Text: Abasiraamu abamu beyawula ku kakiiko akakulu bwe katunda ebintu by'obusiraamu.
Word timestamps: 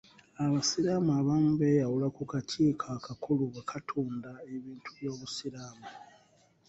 Abasiraamu 0.45 1.11
abamu 1.19 1.51
beyawula 1.61 2.07
ku 2.15 2.23
kakiiko 2.31 2.85
akakulu 2.97 3.41
bwe 3.51 3.63
katunda 3.69 4.29
ebintu 4.55 4.87
by'obusiraamu. 4.95 5.85